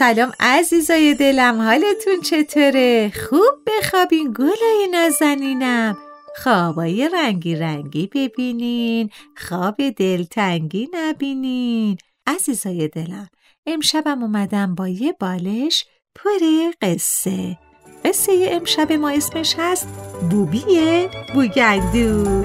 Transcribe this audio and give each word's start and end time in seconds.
سلام 0.00 0.32
عزیزای 0.40 1.14
دلم 1.14 1.60
حالتون 1.60 2.20
چطوره؟ 2.24 3.12
خوب 3.28 3.54
بخوابین 3.66 4.34
گلای 4.38 4.88
نازنینم. 4.92 5.96
خوابای 6.42 7.08
رنگی 7.08 7.56
رنگی 7.56 8.06
ببینین 8.06 9.10
خواب 9.36 9.76
دلتنگی 9.96 10.88
نبینین. 10.92 11.98
عزیزای 12.26 12.88
دلم 12.88 13.28
امشبم 13.66 14.22
اومدم 14.22 14.74
با 14.74 14.88
یه 14.88 15.12
بالش 15.20 15.84
پر 16.14 16.70
قصه. 16.82 17.58
قصه 18.04 18.48
امشب 18.50 18.92
ما 18.92 19.10
اسمش 19.10 19.54
هست 19.58 19.88
بوبیه 20.30 21.10
بوگندو. 21.34 22.44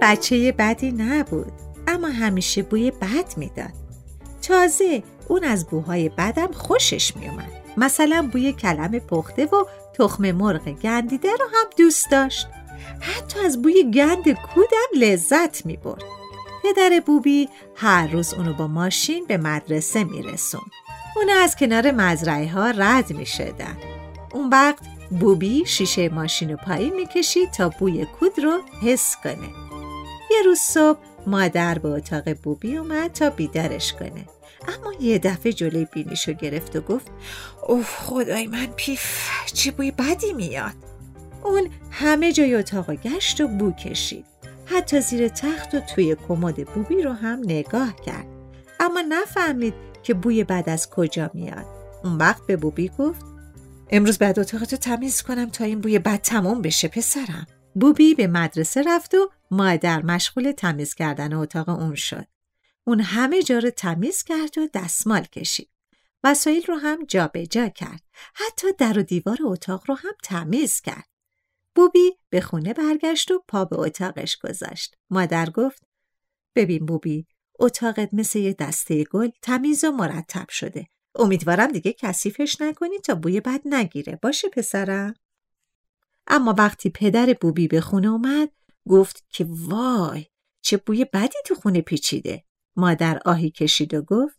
بچه 0.00 0.52
بدی 0.52 0.92
نبود 0.92 1.52
اما 1.88 2.08
همیشه 2.08 2.62
بوی 2.62 2.90
بد 2.90 3.36
می‌داد. 3.36 3.72
تازه 4.42 5.02
اون 5.28 5.44
از 5.44 5.66
بوهای 5.66 6.08
بدم 6.08 6.52
خوشش 6.52 7.16
میومد 7.16 7.52
مثلا 7.76 8.28
بوی 8.32 8.52
کلم 8.52 8.98
پخته 8.98 9.46
و 9.46 9.64
تخم 9.98 10.32
مرغ 10.32 10.68
گندیده 10.68 11.28
رو 11.30 11.46
هم 11.54 11.66
دوست 11.76 12.10
داشت. 12.10 12.48
حتی 13.00 13.40
از 13.40 13.62
بوی 13.62 13.90
گند 13.90 14.32
کودم 14.32 15.00
لذت 15.00 15.66
می‌برد. 15.66 16.02
پدر 16.62 17.02
بوبی 17.06 17.48
هر 17.74 18.06
روز 18.06 18.34
اونو 18.34 18.54
با 18.54 18.66
ماشین 18.66 19.24
به 19.26 19.36
مدرسه 19.36 20.04
میرسون 20.04 20.64
اونو 21.16 21.32
از 21.32 21.56
کنار 21.56 21.90
مزرعه 21.90 22.48
ها 22.48 22.70
رد 22.70 23.12
می‌شدن. 23.12 23.76
اون 24.32 24.48
وقت 24.48 24.82
بوبی 25.20 25.64
شیشه 25.66 26.08
ماشین 26.08 26.50
رو 26.50 26.56
پایین 26.56 26.94
می‌کشید 26.94 27.50
تا 27.50 27.68
بوی 27.68 28.06
کود 28.20 28.38
رو 28.38 28.60
حس 28.82 29.16
کنه. 29.24 29.65
یه 30.36 30.42
روز 30.42 30.58
صبح 30.58 30.98
مادر 31.26 31.78
به 31.78 31.88
اتاق 31.88 32.32
بوبی 32.32 32.76
اومد 32.76 33.12
تا 33.12 33.30
بیدارش 33.30 33.92
کنه. 33.92 34.26
اما 34.68 34.92
یه 35.00 35.18
دفعه 35.18 35.52
جلوی 35.52 35.86
بینیشو 35.92 36.32
گرفت 36.32 36.76
و 36.76 36.80
گفت 36.80 37.06
اوه 37.66 37.84
خدای 37.84 38.46
من 38.46 38.66
پیف 38.76 39.30
چه 39.46 39.70
بوی 39.70 39.90
بدی 39.90 40.32
میاد. 40.32 40.74
اون 41.44 41.68
همه 41.90 42.32
جای 42.32 42.54
اتاق 42.54 42.94
گشت 42.94 43.40
و 43.40 43.48
بو 43.48 43.72
کشید. 43.72 44.24
حتی 44.66 45.00
زیر 45.00 45.28
تخت 45.28 45.74
و 45.74 45.80
توی 45.80 46.16
کمد 46.28 46.64
بوبی 46.64 47.02
رو 47.02 47.12
هم 47.12 47.40
نگاه 47.44 47.96
کرد. 47.96 48.26
اما 48.80 49.00
نفهمید 49.08 49.74
که 50.02 50.14
بوی 50.14 50.44
بد 50.44 50.64
از 50.66 50.90
کجا 50.90 51.30
میاد. 51.34 51.66
اون 52.04 52.16
وقت 52.16 52.46
به 52.46 52.56
بوبی 52.56 52.90
گفت 52.98 53.24
امروز 53.90 54.18
بعد 54.18 54.38
اتاقتو 54.38 54.76
تمیز 54.76 55.22
کنم 55.22 55.50
تا 55.50 55.64
این 55.64 55.80
بوی 55.80 55.98
بد 55.98 56.20
تمام 56.22 56.62
بشه 56.62 56.88
پسرم. 56.88 57.46
بوبی 57.80 58.14
به 58.14 58.26
مدرسه 58.26 58.82
رفت 58.82 59.14
و 59.14 59.30
مادر 59.50 60.02
مشغول 60.02 60.52
تمیز 60.52 60.94
کردن 60.94 61.32
اتاق 61.32 61.68
اون 61.68 61.94
شد. 61.94 62.26
اون 62.84 63.00
همه 63.00 63.42
جا 63.42 63.58
رو 63.58 63.70
تمیز 63.70 64.22
کرد 64.22 64.58
و 64.58 64.68
دستمال 64.74 65.24
کشید. 65.24 65.70
وسایل 66.24 66.64
رو 66.64 66.76
هم 66.76 67.04
جابجا 67.04 67.44
جا 67.46 67.68
کرد. 67.68 68.02
حتی 68.34 68.66
در 68.78 68.98
و 68.98 69.02
دیوار 69.02 69.38
اتاق 69.44 69.82
رو 69.88 69.94
هم 69.94 70.12
تمیز 70.22 70.80
کرد. 70.80 71.08
بوبی 71.74 72.12
به 72.30 72.40
خونه 72.40 72.72
برگشت 72.72 73.30
و 73.30 73.44
پا 73.48 73.64
به 73.64 73.78
اتاقش 73.78 74.36
گذاشت. 74.36 74.96
مادر 75.10 75.50
گفت 75.50 75.82
ببین 76.54 76.86
بوبی 76.86 77.26
اتاقت 77.58 78.08
مثل 78.12 78.38
یه 78.38 78.52
دسته 78.52 79.04
گل 79.04 79.30
تمیز 79.42 79.84
و 79.84 79.90
مرتب 79.90 80.48
شده. 80.48 80.86
امیدوارم 81.14 81.72
دیگه 81.72 81.92
کثیفش 81.92 82.60
نکنی 82.60 82.98
تا 82.98 83.14
بوی 83.14 83.40
بد 83.40 83.60
نگیره. 83.64 84.18
باشه 84.22 84.48
پسرم؟ 84.48 85.14
اما 86.26 86.54
وقتی 86.58 86.90
پدر 86.90 87.34
بوبی 87.40 87.68
به 87.68 87.80
خونه 87.80 88.08
اومد 88.08 88.48
گفت 88.88 89.24
که 89.30 89.46
وای 89.48 90.26
چه 90.62 90.76
بوی 90.76 91.04
بدی 91.04 91.38
تو 91.46 91.54
خونه 91.54 91.80
پیچیده. 91.80 92.44
مادر 92.76 93.20
آهی 93.24 93.50
کشید 93.50 93.94
و 93.94 94.02
گفت 94.02 94.38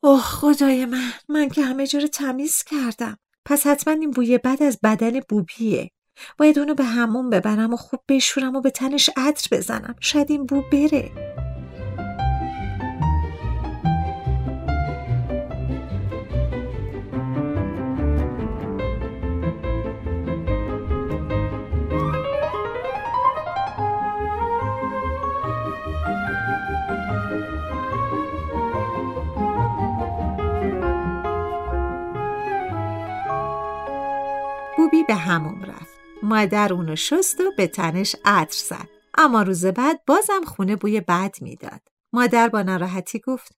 اوه 0.00 0.20
خدای 0.20 0.86
من 0.86 1.10
من 1.28 1.48
که 1.48 1.62
همه 1.62 1.86
جا 1.86 2.06
تمیز 2.06 2.62
کردم. 2.62 3.18
پس 3.44 3.66
حتما 3.66 3.94
این 3.94 4.10
بوی 4.10 4.38
بد 4.38 4.62
از 4.62 4.78
بدن 4.82 5.20
بوبیه. 5.20 5.90
باید 6.38 6.58
اونو 6.58 6.74
به 6.74 6.84
همون 6.84 7.30
ببرم 7.30 7.72
و 7.72 7.76
خوب 7.76 8.00
بشورم 8.08 8.56
و 8.56 8.60
به 8.60 8.70
تنش 8.70 9.10
عطر 9.16 9.56
بزنم. 9.56 9.96
شاید 10.00 10.30
این 10.30 10.46
بو 10.46 10.62
بره. 10.72 11.37
به 35.08 35.14
هموم 35.14 35.62
رفت. 35.62 35.98
مادر 36.22 36.72
اونو 36.72 36.96
شست 36.96 37.40
و 37.40 37.52
به 37.56 37.66
تنش 37.66 38.16
عطر 38.24 38.58
زد. 38.58 38.88
اما 39.14 39.42
روز 39.42 39.66
بعد 39.66 40.04
بازم 40.06 40.44
خونه 40.46 40.76
بوی 40.76 41.00
بد 41.00 41.36
می‌داد. 41.40 41.80
مادر 42.12 42.48
با 42.48 42.62
ناراحتی 42.62 43.18
گفت 43.18 43.56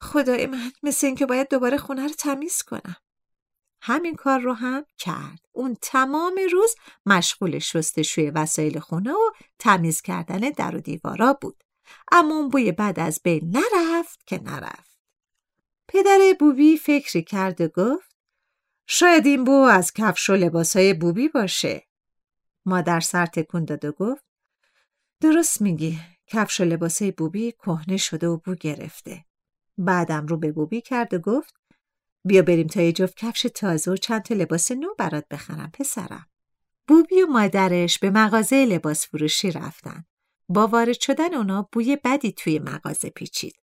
خدای 0.00 0.46
من 0.46 0.72
مثل 0.82 1.06
اینکه 1.06 1.26
باید 1.26 1.48
دوباره 1.48 1.78
خونه 1.78 2.02
رو 2.02 2.14
تمیز 2.18 2.62
کنم. 2.62 2.96
همین 3.82 4.14
کار 4.14 4.40
رو 4.40 4.52
هم 4.52 4.84
کرد. 4.98 5.46
اون 5.52 5.76
تمام 5.82 6.40
روز 6.52 6.74
مشغول 7.06 7.58
شستشوی 7.58 8.30
وسایل 8.30 8.78
خونه 8.78 9.12
و 9.12 9.30
تمیز 9.58 10.00
کردن 10.00 10.38
در 10.38 10.76
و 10.76 10.80
دیوارا 10.80 11.38
بود. 11.40 11.64
اما 12.12 12.34
اون 12.34 12.48
بوی 12.48 12.72
بد 12.72 12.94
از 13.00 13.20
بین 13.24 13.56
نرفت 13.56 14.26
که 14.26 14.40
نرفت. 14.42 14.98
پدر 15.88 16.36
بوبی 16.40 16.76
فکری 16.76 17.22
کرد 17.22 17.60
و 17.60 17.68
گفت 17.68 18.13
شاید 18.86 19.26
این 19.26 19.44
بو 19.44 19.52
از 19.52 19.92
کفش 19.92 20.30
و 20.30 20.34
لباسای 20.34 20.94
بوبی 20.94 21.28
باشه. 21.28 21.86
مادر 22.66 23.00
سر 23.00 23.26
تکون 23.26 23.64
داد 23.64 23.84
و 23.84 23.92
گفت 23.92 24.24
درست 25.20 25.62
میگی 25.62 26.00
کفش 26.26 26.60
و 26.60 26.64
لباسای 26.64 27.10
بوبی 27.10 27.52
کهنه 27.52 27.96
شده 27.96 28.28
و 28.28 28.36
بو 28.36 28.54
گرفته. 28.54 29.24
بعدم 29.78 30.26
رو 30.26 30.36
به 30.36 30.52
بوبی 30.52 30.80
کرد 30.80 31.14
و 31.14 31.18
گفت 31.18 31.54
بیا 32.24 32.42
بریم 32.42 32.66
تا 32.66 32.82
یه 32.82 32.92
جفت 32.92 33.16
کفش 33.16 33.46
تازه 33.54 33.90
و 33.90 33.96
چند 33.96 34.22
تا 34.22 34.34
لباس 34.34 34.72
نو 34.72 34.94
برات 34.98 35.28
بخرم 35.30 35.70
پسرم. 35.70 36.26
بوبی 36.88 37.22
و 37.22 37.26
مادرش 37.26 37.98
به 37.98 38.10
مغازه 38.10 38.66
لباس 38.66 39.06
فروشی 39.06 39.50
رفتن. 39.50 40.04
با 40.48 40.66
وارد 40.66 41.00
شدن 41.00 41.34
اونا 41.34 41.68
بوی 41.72 41.98
بدی 42.04 42.32
توی 42.32 42.58
مغازه 42.58 43.10
پیچید. 43.10 43.54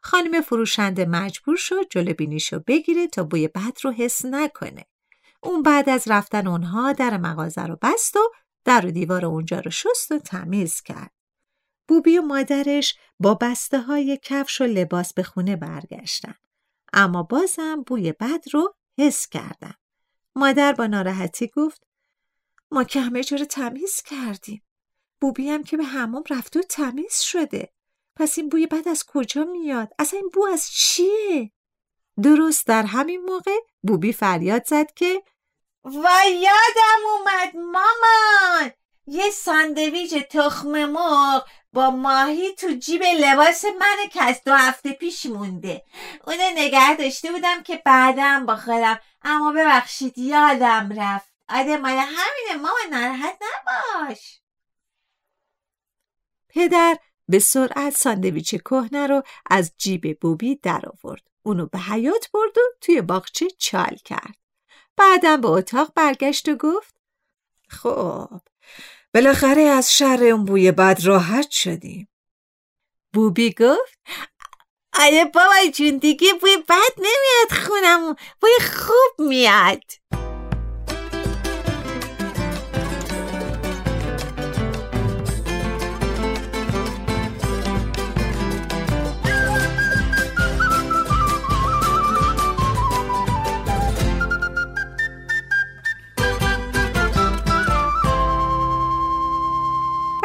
خانم 0.00 0.40
فروشنده 0.40 1.06
مجبور 1.06 1.56
شد 1.56 1.88
جلو 1.90 2.14
بینیشو 2.14 2.58
بگیره 2.66 3.06
تا 3.06 3.24
بوی 3.24 3.48
بد 3.48 3.78
رو 3.82 3.92
حس 3.92 4.24
نکنه. 4.24 4.84
اون 5.42 5.62
بعد 5.62 5.88
از 5.88 6.08
رفتن 6.08 6.46
اونها 6.46 6.92
در 6.92 7.16
مغازه 7.16 7.66
رو 7.66 7.78
بست 7.82 8.16
و 8.16 8.20
در 8.64 8.86
و 8.86 8.90
دیوار 8.90 9.26
اونجا 9.26 9.60
رو 9.60 9.70
شست 9.70 10.12
و 10.12 10.18
تمیز 10.18 10.80
کرد. 10.80 11.12
بوبی 11.88 12.18
و 12.18 12.22
مادرش 12.22 12.98
با 13.20 13.34
بسته 13.34 13.80
های 13.80 14.18
کفش 14.22 14.60
و 14.60 14.64
لباس 14.64 15.14
به 15.14 15.22
خونه 15.22 15.56
برگشتن. 15.56 16.34
اما 16.92 17.22
بازم 17.22 17.82
بوی 17.82 18.12
بد 18.12 18.44
رو 18.52 18.74
حس 18.98 19.28
کردن. 19.28 19.74
مادر 20.36 20.72
با 20.72 20.86
ناراحتی 20.86 21.48
گفت 21.48 21.86
ما 22.70 22.84
که 22.84 23.00
همه 23.00 23.24
جا 23.24 23.36
رو 23.36 23.44
تمیز 23.44 24.02
کردیم. 24.02 24.62
بوبی 25.20 25.48
هم 25.48 25.62
که 25.62 25.76
به 25.76 25.84
همام 25.84 26.24
رفت 26.30 26.56
و 26.56 26.62
تمیز 26.62 27.20
شده. 27.20 27.72
پس 28.18 28.38
این 28.38 28.48
بوی 28.48 28.66
بد 28.66 28.88
از 28.88 29.04
کجا 29.04 29.44
میاد؟ 29.44 29.92
اصلا 29.98 30.18
این 30.18 30.28
بو 30.28 30.46
از 30.46 30.70
چیه؟ 30.70 31.50
درست 32.22 32.66
در 32.66 32.82
همین 32.82 33.20
موقع 33.20 33.56
بوبی 33.82 34.12
فریاد 34.12 34.64
زد 34.64 34.92
که 34.94 35.22
و 35.84 36.08
یادم 36.30 37.00
اومد 37.12 37.56
مامان! 37.56 38.70
یه 39.06 39.30
ساندویج 39.30 40.24
تخم 40.30 40.84
مرغ 40.84 41.46
با 41.72 41.90
ماهی 41.90 42.54
تو 42.54 42.68
جیب 42.68 43.02
لباس 43.02 43.64
من 43.64 44.08
که 44.12 44.22
از 44.22 44.44
دو 44.44 44.54
هفته 44.54 44.92
پیش 44.92 45.26
مونده. 45.26 45.84
اونو 46.26 46.50
نگه 46.56 46.96
داشته 46.96 47.32
بودم 47.32 47.62
که 47.62 47.82
بعدم 47.84 48.46
بخورم 48.46 49.00
اما 49.22 49.52
ببخشید 49.52 50.18
یادم 50.18 50.92
رفت. 50.96 51.32
آره 51.48 51.76
مال 51.76 51.98
همینه. 51.98 52.62
مامان 52.62 52.88
ناراحت 52.90 53.38
نباش. 53.42 54.40
پدر 56.48 56.98
به 57.28 57.38
سرعت 57.38 57.96
ساندویچ 57.96 58.54
کهنه 58.54 59.06
رو 59.06 59.22
از 59.50 59.72
جیب 59.78 60.18
بوبی 60.20 60.54
در 60.54 60.82
آورد. 60.86 61.22
اونو 61.42 61.66
به 61.66 61.78
حیات 61.78 62.30
برد 62.34 62.58
و 62.58 62.60
توی 62.80 63.02
باغچه 63.02 63.48
چال 63.58 63.96
کرد. 64.04 64.36
بعدم 64.96 65.40
به 65.40 65.48
اتاق 65.48 65.92
برگشت 65.94 66.48
و 66.48 66.56
گفت 66.56 66.94
خب 67.68 68.40
بالاخره 69.14 69.62
از 69.62 69.92
شر 69.92 70.24
اون 70.24 70.44
بوی 70.44 70.72
بد 70.72 71.00
راحت 71.04 71.50
شدیم. 71.50 72.08
بوبی 73.12 73.52
گفت 73.52 73.98
آره 75.00 75.24
بابا 75.24 75.70
جون 75.74 75.98
دیگه 75.98 76.34
بوی 76.40 76.56
بد 76.56 76.94
نمیاد 76.98 77.66
خونم 77.66 78.16
بوی 78.40 78.50
خوب 78.60 79.28
میاد 79.28 79.82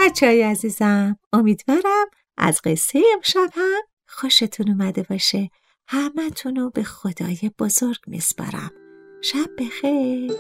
بچه 0.06 0.26
های 0.26 0.42
عزیزم 0.42 1.20
امیدوارم 1.34 2.06
از 2.38 2.62
قصه 2.64 3.02
امشب 3.16 3.50
هم 3.54 3.82
خوشتون 4.08 4.70
اومده 4.70 5.04
باشه. 5.04 5.50
همتون 5.88 6.56
رو 6.56 6.70
به 6.70 6.84
خدای 6.84 7.52
بزرگ 7.60 8.00
میسپارم. 8.08 8.72
شب 9.22 9.50
بخیر. 9.58 10.32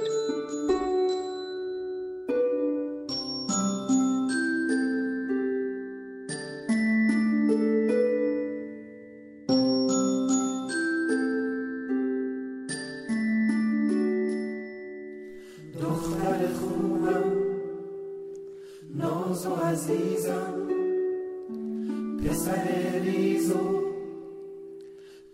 عزیزم 19.73 20.67
پسر 22.17 22.99
ریزو 23.03 23.81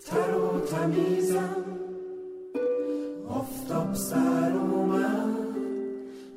تر 0.05 0.35
و 0.35 0.59
تمیزم. 0.59 1.65
آفتاب 3.29 3.93
سر 3.93 4.51
اومد 4.51 5.55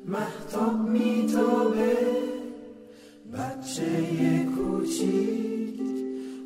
محتاب 0.05 0.89
میتابه. 0.89 1.97
بچه 3.33 4.47
کوچیک 4.57 5.81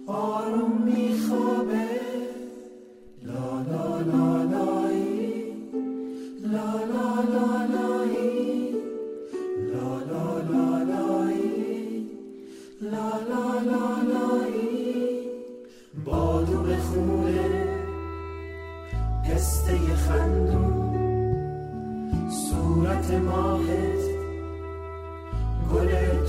آروم 0.08 0.82
میخوابه. 0.86 1.97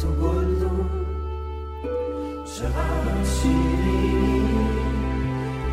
تو 0.02 0.08
گلدون. 0.08 0.90
چقدر 2.44 3.24
شیرینی. 3.24 4.48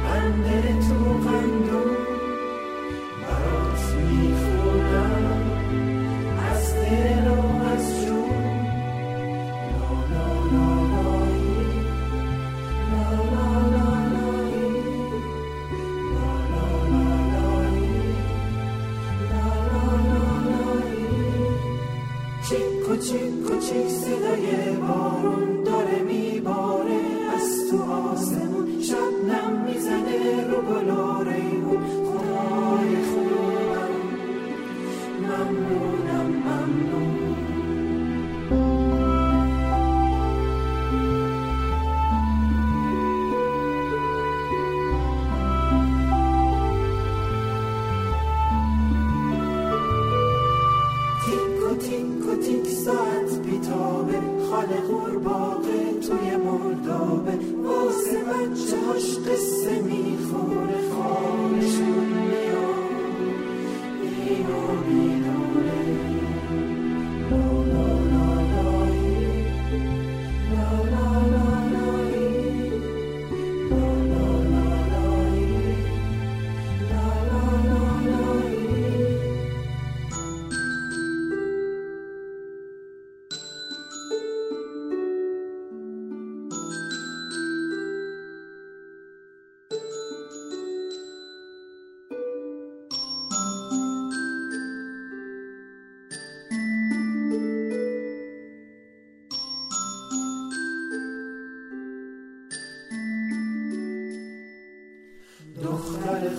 بنده 0.03 0.79
تو 0.79 1.29
قندون 1.29 1.94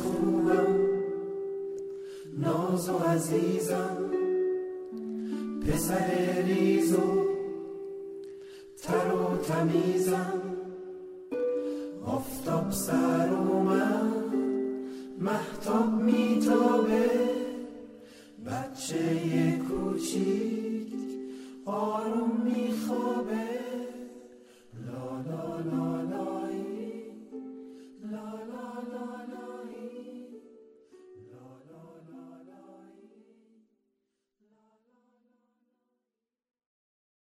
خوبم. 0.06 0.76
ناز 2.38 2.88
و 2.88 2.98
عزیزم 2.98 4.10
پسر 5.66 6.42
ریزو 6.46 7.26
تر 8.82 9.12
و 9.12 9.36
تمیزم. 9.36 10.42
آفتاب 12.06 12.70
سر 12.70 13.28
اومد 13.28 14.34
محتاب 15.18 16.02
میتابه. 16.02 17.10
بچه 18.46 19.60
کوچیک 19.68 20.92
آروم 21.64 22.42
میخوابه. 22.44 23.46